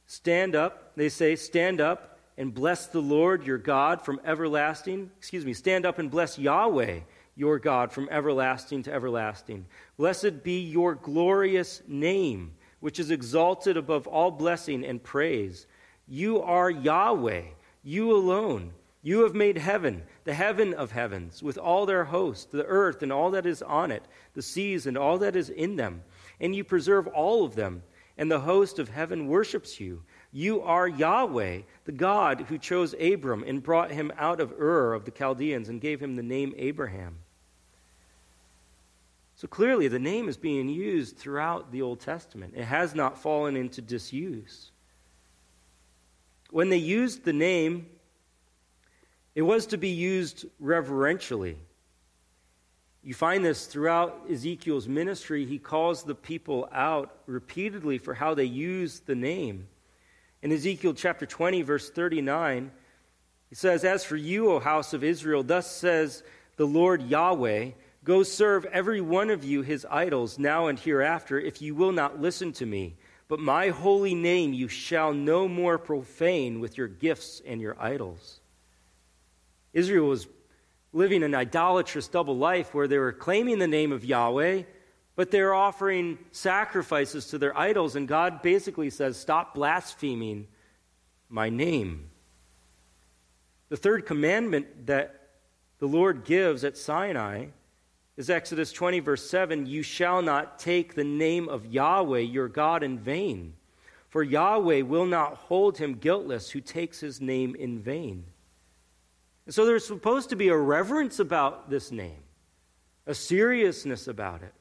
[0.06, 5.10] stand up, they say, stand up and bless the Lord your God from everlasting.
[5.18, 7.00] Excuse me, stand up and bless Yahweh
[7.36, 9.66] your God from everlasting to everlasting.
[9.96, 15.66] Blessed be your glorious name, which is exalted above all blessing and praise.
[16.08, 17.42] You are Yahweh,
[17.84, 18.72] you alone.
[19.02, 23.12] You have made heaven, the heaven of heavens, with all their host, the earth and
[23.12, 24.02] all that is on it,
[24.34, 26.02] the seas and all that is in them.
[26.40, 27.82] And you preserve all of them,
[28.18, 30.02] and the host of heaven worships you.
[30.32, 35.04] You are Yahweh, the God who chose Abram and brought him out of Ur of
[35.04, 37.18] the Chaldeans and gave him the name Abraham.
[39.36, 42.54] So clearly, the name is being used throughout the Old Testament.
[42.56, 44.70] It has not fallen into disuse.
[46.50, 47.86] When they used the name,
[49.34, 51.58] it was to be used reverentially.
[53.02, 55.44] You find this throughout Ezekiel's ministry.
[55.44, 59.68] He calls the people out repeatedly for how they use the name.
[60.40, 62.70] In Ezekiel chapter 20, verse 39,
[63.50, 66.22] he says, As for you, O house of Israel, thus says
[66.56, 67.72] the Lord Yahweh,
[68.06, 72.20] Go serve every one of you his idols now and hereafter, if you will not
[72.20, 72.94] listen to me.
[73.26, 78.38] But my holy name you shall no more profane with your gifts and your idols.
[79.72, 80.28] Israel was
[80.92, 84.62] living an idolatrous double life where they were claiming the name of Yahweh,
[85.16, 87.96] but they're offering sacrifices to their idols.
[87.96, 90.46] And God basically says, Stop blaspheming
[91.28, 92.08] my name.
[93.68, 95.22] The third commandment that
[95.80, 97.46] the Lord gives at Sinai
[98.16, 102.82] is Exodus 20, verse 7 You shall not take the name of Yahweh your God
[102.82, 103.54] in vain,
[104.08, 108.24] for Yahweh will not hold him guiltless who takes his name in vain.
[109.44, 112.22] And so there's supposed to be a reverence about this name,
[113.06, 114.54] a seriousness about it.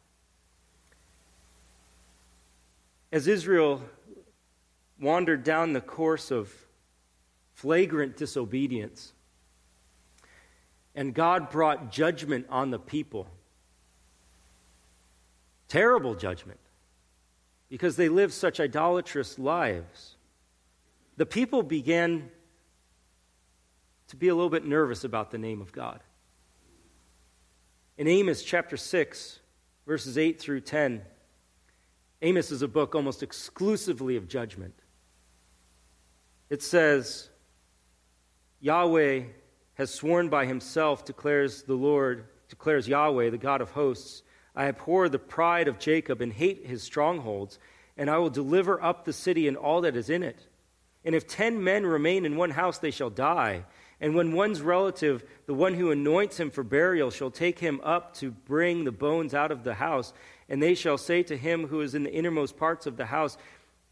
[3.11, 3.81] As Israel
[4.99, 6.53] wandered down the course of
[7.53, 9.13] flagrant disobedience,
[10.93, 13.27] and God brought judgment on the people,
[15.67, 16.59] terrible judgment,
[17.69, 20.15] because they lived such idolatrous lives,
[21.17, 22.29] the people began
[24.07, 26.01] to be a little bit nervous about the name of God.
[27.97, 29.39] In Amos chapter 6,
[29.87, 31.01] verses 8 through 10,
[32.21, 34.73] Amos is a book almost exclusively of judgment.
[36.49, 37.29] It says,
[38.59, 39.23] Yahweh
[39.75, 44.23] has sworn by himself, declares the Lord, declares Yahweh, the God of hosts.
[44.55, 47.59] I abhor the pride of Jacob and hate his strongholds,
[47.97, 50.47] and I will deliver up the city and all that is in it.
[51.03, 53.65] And if ten men remain in one house, they shall die.
[54.01, 58.13] And when one's relative, the one who anoints him for burial, shall take him up
[58.15, 60.13] to bring the bones out of the house,
[60.49, 63.37] and they shall say to him who is in the innermost parts of the house,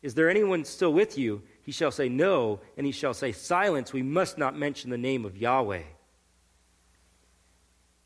[0.02, 1.42] Is there anyone still with you?
[1.62, 2.60] He shall say, No.
[2.78, 5.84] And he shall say, Silence, we must not mention the name of Yahweh.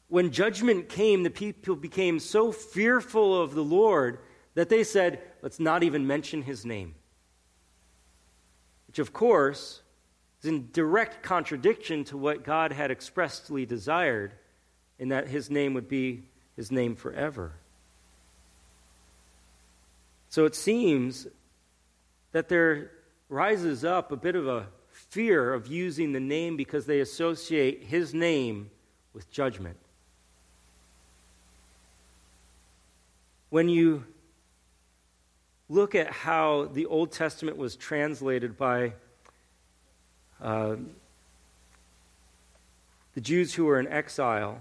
[0.09, 4.19] When judgment came, the people became so fearful of the Lord
[4.53, 6.95] that they said, let's not even mention his name.
[8.87, 9.81] Which, of course,
[10.41, 14.33] is in direct contradiction to what God had expressly desired,
[14.97, 16.23] in that his name would be
[16.55, 17.53] his name forever.
[20.29, 21.27] So it seems
[22.31, 22.91] that there
[23.29, 28.13] rises up a bit of a fear of using the name because they associate his
[28.13, 28.71] name
[29.13, 29.77] with judgment.
[33.49, 34.03] When you
[35.69, 38.93] look at how the Old Testament was translated by
[40.41, 40.75] uh,
[43.13, 44.59] the Jews who were in exile,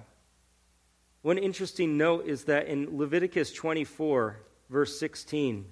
[1.23, 4.39] one interesting note is that in Leviticus 24,
[4.71, 5.65] verse 16,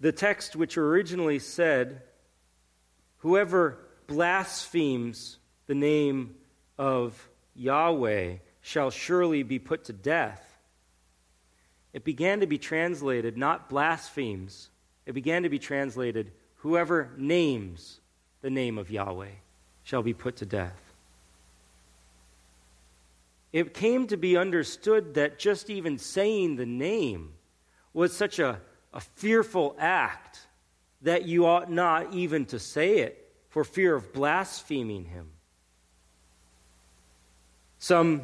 [0.00, 2.02] the text which originally said,
[3.18, 5.38] Whoever blasphemes
[5.68, 6.34] the name
[6.78, 10.42] of Yahweh shall surely be put to death.
[11.92, 14.68] It began to be translated not blasphemes,
[15.06, 18.00] it began to be translated whoever names
[18.42, 19.30] the name of Yahweh
[19.84, 20.82] shall be put to death.
[23.52, 27.32] It came to be understood that just even saying the name
[27.94, 28.60] was such a,
[28.92, 30.40] a fearful act
[31.02, 35.30] that you ought not even to say it for fear of blaspheming him.
[37.86, 38.22] Some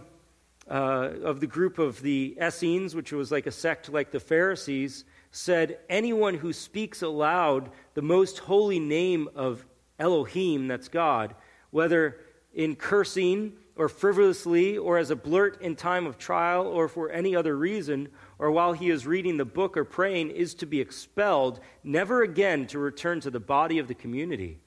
[0.68, 5.04] uh, of the group of the Essenes, which was like a sect like the Pharisees,
[5.30, 9.64] said, Anyone who speaks aloud the most holy name of
[10.00, 11.36] Elohim, that's God,
[11.70, 12.18] whether
[12.52, 17.36] in cursing or frivolously or as a blurt in time of trial or for any
[17.36, 18.08] other reason,
[18.40, 22.66] or while he is reading the book or praying, is to be expelled, never again
[22.66, 24.58] to return to the body of the community.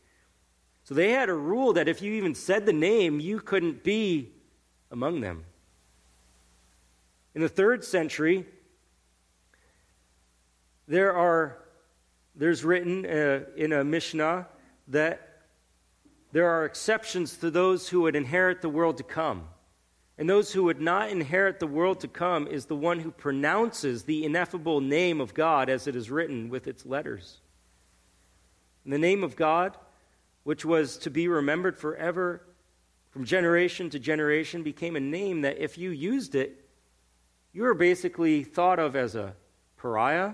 [0.86, 4.32] So they had a rule that if you even said the name, you couldn't be
[4.92, 5.46] among them.
[7.34, 8.46] In the third century,
[10.88, 11.58] there are,
[12.36, 14.48] there's written uh, in a Mishnah
[14.88, 15.44] that
[16.32, 19.48] there are exceptions to those who would inherit the world to come.
[20.18, 24.04] And those who would not inherit the world to come is the one who pronounces
[24.04, 27.42] the ineffable name of God as it is written with its letters.
[28.86, 29.78] And the name of God,
[30.44, 32.44] which was to be remembered forever
[33.16, 36.66] from generation to generation became a name that if you used it,
[37.54, 39.34] you were basically thought of as a
[39.78, 40.34] pariah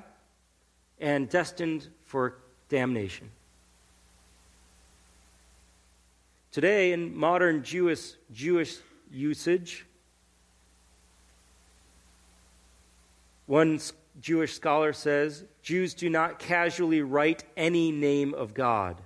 [1.00, 2.40] and destined for
[2.70, 3.30] damnation.
[6.52, 8.78] Today, in modern Jewish, Jewish
[9.12, 9.86] usage,
[13.46, 13.80] one
[14.20, 19.00] Jewish scholar says Jews do not casually write any name of God.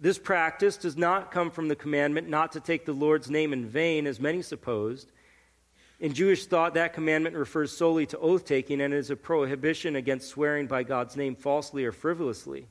[0.00, 3.66] This practice does not come from the commandment not to take the Lord's name in
[3.66, 5.10] vain, as many supposed.
[5.98, 10.28] In Jewish thought, that commandment refers solely to oath taking and is a prohibition against
[10.28, 12.68] swearing by God's name falsely or frivolously.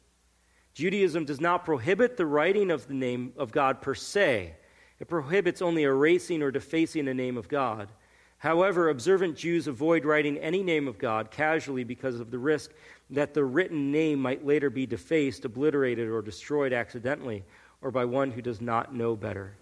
[0.73, 4.53] Judaism does not prohibit the writing of the name of God per se,
[4.99, 7.91] it prohibits only erasing or defacing the name of God.
[8.39, 12.71] However, observant Jews avoid writing any name of God casually because of the risk
[13.09, 17.43] that the written name might later be defaced, obliterated, or destroyed accidentally,
[17.81, 19.53] or by one who does not know better.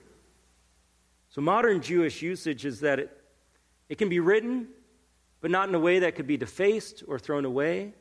[1.30, 3.22] So, modern Jewish usage is that it,
[3.90, 4.68] it can be written,
[5.42, 7.94] but not in a way that could be defaced or thrown away.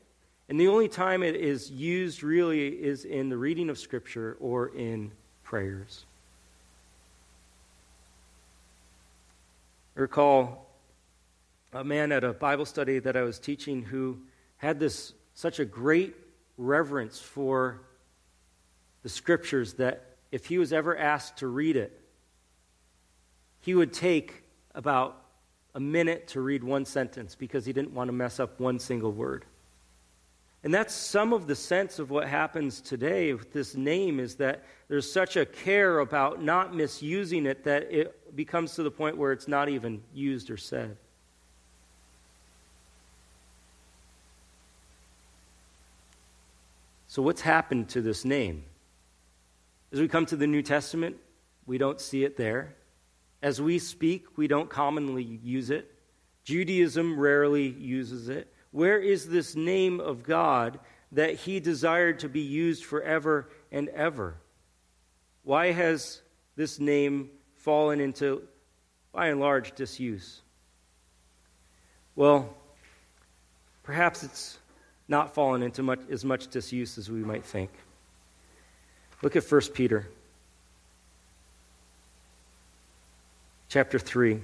[0.49, 4.69] And the only time it is used really is in the reading of Scripture or
[4.69, 5.11] in
[5.43, 6.05] prayers.
[9.97, 10.71] I recall
[11.73, 14.19] a man at a Bible study that I was teaching who
[14.59, 16.15] had this such a great
[16.57, 17.83] reverence for
[19.03, 22.01] the scriptures that if he was ever asked to read it,
[23.61, 24.45] he would take
[24.75, 25.21] about
[25.75, 29.13] a minute to read one sentence because he didn't want to mess up one single
[29.13, 29.45] word.
[30.63, 34.65] And that's some of the sense of what happens today with this name is that
[34.89, 39.33] there's such a care about not misusing it that it becomes to the point where
[39.33, 40.97] it's not even used or said.
[47.15, 48.65] So, what's happened to this name?
[49.93, 51.17] As we come to the New Testament,
[51.65, 52.75] we don't see it there.
[53.41, 55.95] As we speak, we don't commonly use it.
[56.43, 58.53] Judaism rarely uses it.
[58.73, 60.81] Where is this name of God
[61.13, 64.35] that he desired to be used forever and ever?
[65.45, 66.21] Why has
[66.57, 68.43] this name fallen into,
[69.13, 70.41] by and large, disuse?
[72.17, 72.57] Well,
[73.85, 74.59] perhaps it's
[75.09, 77.71] not fallen into much, as much disuse as we might think.
[79.23, 80.07] Look at 1 Peter
[83.69, 84.41] chapter 3.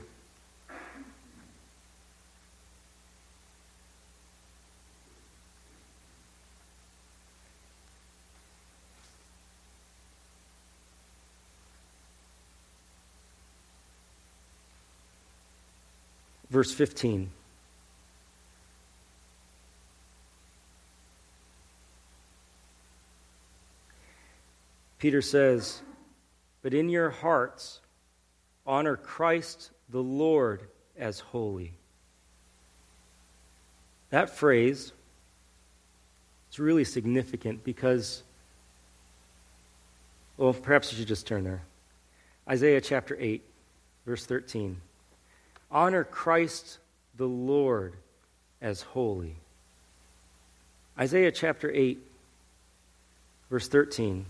[16.51, 17.31] Verse 15.
[25.01, 25.81] Peter says,
[26.63, 27.81] But in your hearts,
[28.67, 30.63] honor Christ the Lord
[30.97, 31.73] as holy.
[34.11, 34.93] That phrase
[36.53, 38.23] is really significant because,
[40.37, 41.63] well, perhaps you should just turn there.
[42.49, 43.43] Isaiah chapter 8,
[44.05, 44.81] verse 13.
[45.71, 46.79] Honor Christ
[47.17, 47.95] the Lord
[48.61, 49.37] as holy.
[50.99, 51.99] Isaiah chapter 8,
[53.49, 54.27] verse 13.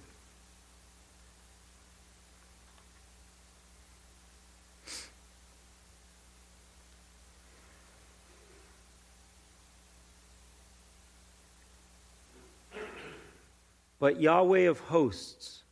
[14.00, 15.62] But Yahweh of hosts,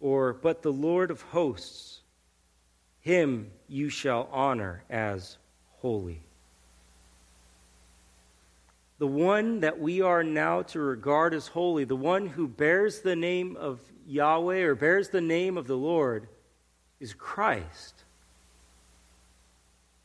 [0.00, 2.00] or but the Lord of hosts,
[3.00, 5.38] him you shall honor as
[5.78, 6.22] holy.
[8.98, 13.16] The one that we are now to regard as holy, the one who bears the
[13.16, 16.28] name of Yahweh or bears the name of the Lord,
[16.98, 18.04] is Christ.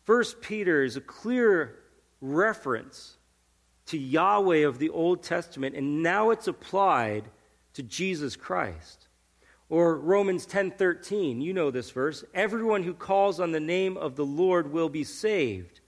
[0.04, 1.80] First Peter is a clear
[2.22, 3.18] reference
[3.88, 7.26] to Yahweh of the Old Testament, and now it's applied
[7.74, 9.08] to Jesus Christ.
[9.70, 14.26] Or Romans 10:13, you know this verse, everyone who calls on the name of the
[14.26, 15.82] Lord will be saved.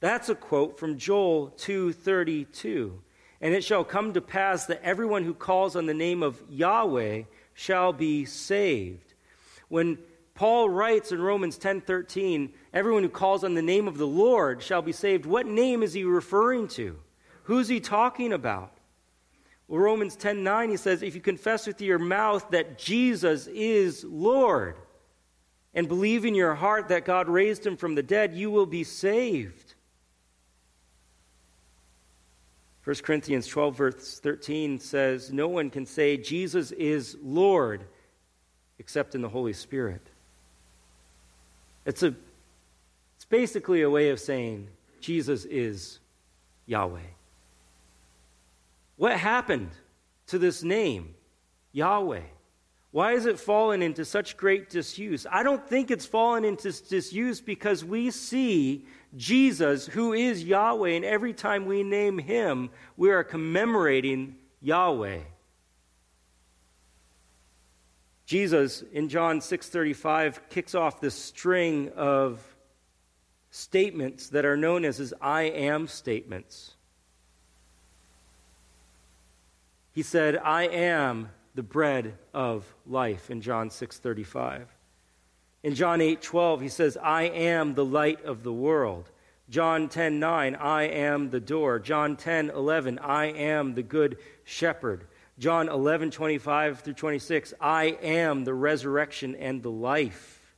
[0.00, 3.02] That's a quote from Joel 2:32.
[3.40, 7.22] And it shall come to pass that everyone who calls on the name of Yahweh
[7.54, 9.14] shall be saved.
[9.68, 9.98] When
[10.34, 14.82] Paul writes in Romans 10:13, everyone who calls on the name of the Lord shall
[14.82, 16.98] be saved, what name is he referring to?
[17.44, 18.72] Who's he talking about?
[19.68, 24.04] Well, Romans 10 9, he says, If you confess with your mouth that Jesus is
[24.04, 24.76] Lord
[25.74, 28.84] and believe in your heart that God raised him from the dead, you will be
[28.84, 29.74] saved.
[32.84, 37.84] 1 Corinthians 12, verse 13 says, No one can say Jesus is Lord
[38.78, 40.02] except in the Holy Spirit.
[41.86, 42.14] It's, a,
[43.16, 44.68] it's basically a way of saying
[45.00, 46.00] Jesus is
[46.66, 47.00] Yahweh.
[49.02, 49.70] What happened
[50.28, 51.16] to this name,
[51.72, 52.22] Yahweh?
[52.92, 55.26] Why has it fallen into such great disuse?
[55.28, 58.86] I don't think it's fallen into disuse because we see
[59.16, 65.22] Jesus, who is Yahweh, and every time we name him, we are commemorating Yahweh.
[68.24, 72.40] Jesus in John 6:35 kicks off this string of
[73.50, 76.76] statements that are known as his I am statements.
[79.92, 84.66] He said, I am the bread of life in John 6:35.
[85.62, 89.10] In John 8:12 he says, I am the light of the world.
[89.50, 91.78] John 10:9, I am the door.
[91.78, 95.04] John 10:11, I am the good shepherd.
[95.38, 100.56] John 11:25 through 26, I am the resurrection and the life.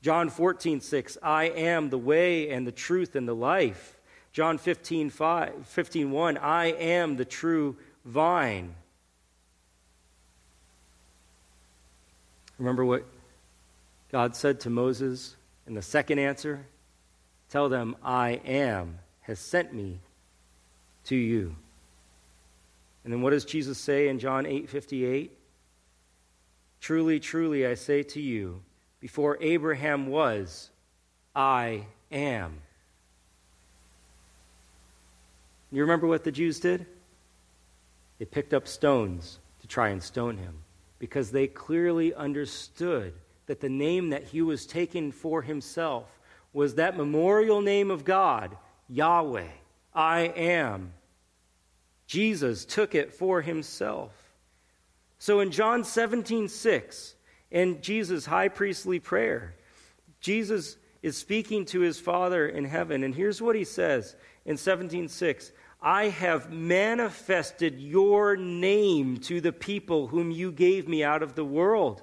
[0.00, 4.00] John 14:6, I am the way and the truth and the life.
[4.32, 8.74] John 15:5, 15:1, I am the true vine.
[12.58, 13.04] Remember what
[14.12, 15.36] God said to Moses
[15.66, 16.66] in the second answer?
[17.50, 20.00] Tell them, I am, has sent me
[21.04, 21.56] to you.
[23.02, 25.30] And then what does Jesus say in John 8 58?
[26.80, 28.62] Truly, truly, I say to you,
[29.00, 30.70] before Abraham was,
[31.34, 32.60] I am.
[35.72, 36.86] You remember what the Jews did?
[38.18, 40.58] They picked up stones to try and stone him
[40.98, 43.14] because they clearly understood
[43.46, 46.06] that the name that he was taking for himself
[46.52, 48.56] was that memorial name of God,
[48.88, 49.48] Yahweh,
[49.94, 50.92] I am.
[52.06, 54.12] Jesus took it for himself.
[55.18, 57.14] So in John 17, 6,
[57.50, 59.54] in Jesus' high priestly prayer,
[60.20, 63.04] Jesus is speaking to his Father in heaven.
[63.04, 65.52] And here's what he says in 17, 6
[65.84, 71.44] I have manifested your name to the people whom you gave me out of the
[71.44, 72.02] world.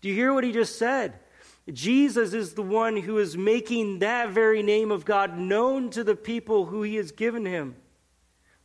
[0.00, 1.20] Do you hear what he just said?
[1.72, 6.16] Jesus is the one who is making that very name of God known to the
[6.16, 7.76] people who he has given him.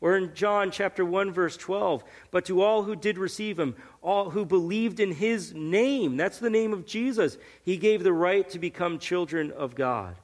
[0.02, 4.32] Or in John chapter 1 verse 12, but to all who did receive him, all
[4.32, 8.58] who believed in his name, that's the name of Jesus, he gave the right to
[8.58, 10.16] become children of God.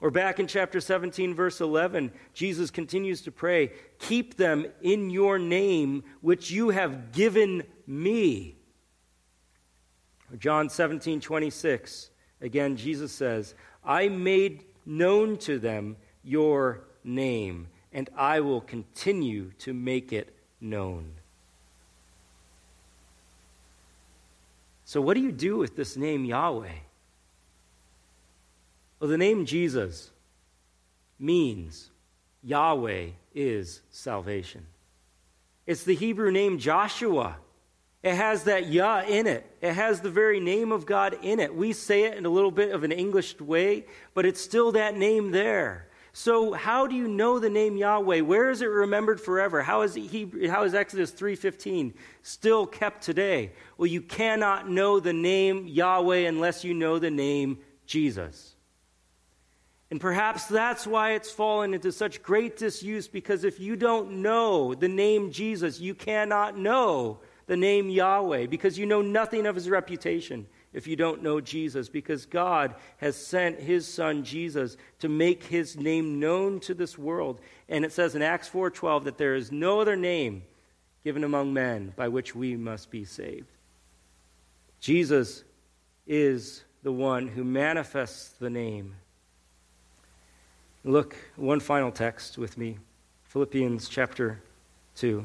[0.00, 5.38] Or back in chapter 17 verse 11, Jesus continues to pray, "Keep them in your
[5.38, 8.56] name which you have given me."
[10.30, 18.10] Or John 17 26, again Jesus says, "I made known to them your name." and
[18.14, 21.14] I will continue to make it known.
[24.84, 26.74] So, what do you do with this name Yahweh?
[28.98, 30.10] Well, the name Jesus
[31.18, 31.90] means
[32.42, 34.66] Yahweh is salvation.
[35.66, 37.36] It's the Hebrew name Joshua.
[38.02, 39.44] It has that Yah in it.
[39.60, 41.54] It has the very name of God in it.
[41.54, 44.96] We say it in a little bit of an English way, but it's still that
[44.96, 45.88] name there.
[46.12, 48.20] So how do you know the name Yahweh?
[48.20, 49.62] Where is it remembered forever?
[49.62, 51.92] How is, he, how is Exodus 3.15
[52.22, 53.52] still kept today?
[53.76, 58.55] Well, you cannot know the name Yahweh unless you know the name Jesus.
[59.90, 64.74] And perhaps that's why it's fallen into such great disuse because if you don't know
[64.74, 69.70] the name Jesus, you cannot know the name Yahweh because you know nothing of his
[69.70, 75.44] reputation if you don't know Jesus, because God has sent his son Jesus to make
[75.44, 77.40] his name known to this world.
[77.66, 80.42] And it says in Acts 4:12 that there is no other name
[81.02, 83.50] given among men by which we must be saved.
[84.78, 85.44] Jesus
[86.06, 88.96] is the one who manifests the name.
[90.86, 92.78] Look, one final text with me
[93.24, 94.40] Philippians chapter
[94.94, 95.24] 2.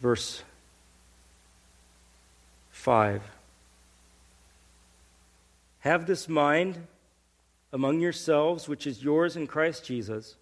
[0.00, 0.44] verse
[2.70, 3.20] 5.
[5.80, 6.86] Have this mind
[7.72, 10.36] among yourselves, which is yours in Christ Jesus,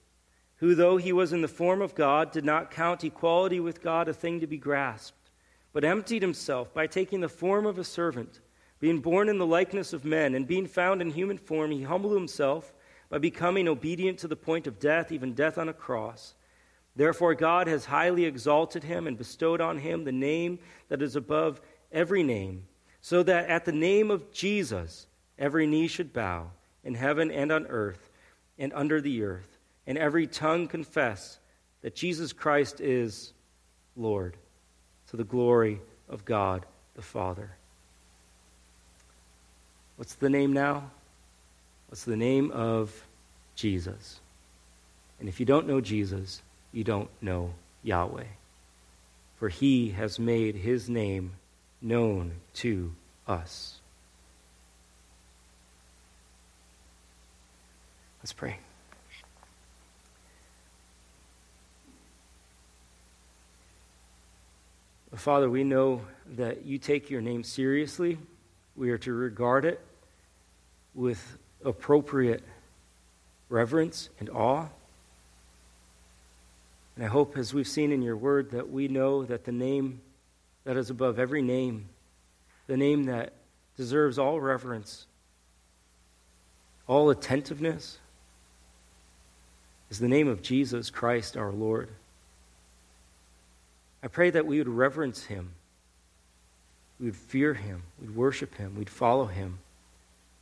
[0.57, 4.09] who, though he was in the form of God, did not count equality with God
[4.09, 5.31] a thing to be grasped,
[5.73, 8.41] but emptied himself by taking the form of a servant,
[8.79, 12.15] being born in the likeness of men, and being found in human form, he humbled
[12.15, 12.73] himself
[13.09, 16.35] by becoming obedient to the point of death, even death on a cross.
[16.95, 20.59] Therefore, God has highly exalted him and bestowed on him the name
[20.89, 21.61] that is above
[21.93, 22.67] every name,
[23.01, 25.07] so that at the name of Jesus
[25.39, 26.51] every knee should bow
[26.87, 28.09] in heaven and on earth
[28.59, 31.39] and under the earth, and every tongue confess
[31.83, 33.33] that Jesus Christ is
[33.97, 34.37] Lord,
[35.11, 36.65] to the glory of God
[36.95, 37.51] the Father.
[39.97, 40.91] What's the name now?
[41.89, 43.05] What's the name of
[43.55, 44.21] Jesus?
[45.19, 46.41] And if you don't know Jesus,
[46.73, 48.25] you don't know Yahweh.
[49.39, 51.33] For he has made his name
[51.83, 52.93] known to
[53.27, 53.76] us.
[58.27, 58.57] Let's pray.
[65.15, 66.01] Father, we know
[66.35, 68.19] that you take your name seriously.
[68.75, 69.81] We are to regard it
[70.93, 72.43] with appropriate
[73.49, 74.67] reverence and awe.
[76.97, 80.01] And I hope, as we've seen in your word, that we know that the name
[80.65, 81.91] that is above every name,
[82.67, 83.35] the name that
[83.77, 85.07] deserves all reverence,
[86.89, 88.01] all attentiveness,
[89.91, 91.89] is the name of Jesus Christ our Lord.
[94.03, 95.51] I pray that we would reverence him,
[96.99, 99.59] we would fear him, we'd worship him, we'd follow him.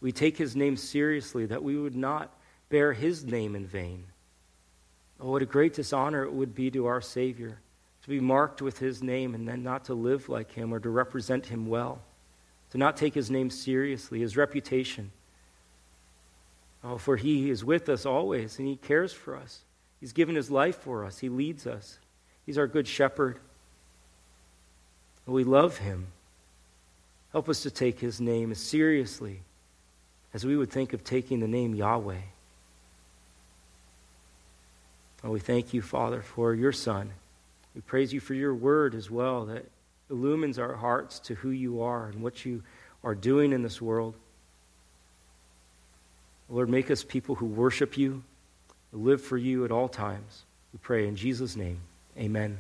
[0.01, 2.31] We'd take his name seriously, that we would not
[2.69, 4.05] bear his name in vain.
[5.19, 7.59] Oh, what a great dishonor it would be to our Savior
[8.03, 10.91] to be marked with his name and then not to live like him or to
[10.91, 12.03] represent him well,
[12.71, 15.11] to not take his name seriously, his reputation.
[16.85, 19.61] Oh, for he is with us always and he cares for us.
[20.01, 21.99] He's given his life for us, he leads us.
[22.45, 23.39] He's our good shepherd.
[25.27, 26.09] We love him.
[27.33, 29.41] Help us to take his name as seriously
[30.35, 32.21] as we would think of taking the name Yahweh.
[35.23, 37.11] We thank you, Father, for your Son.
[37.75, 39.65] We praise you for your word as well that
[40.11, 42.63] illumines our hearts to who you are and what you
[43.03, 44.15] are doing in this world.
[46.49, 48.23] Lord, make us people who worship you,
[48.93, 50.45] live for you at all times.
[50.73, 51.79] We pray in Jesus' name.
[52.19, 52.59] Amen.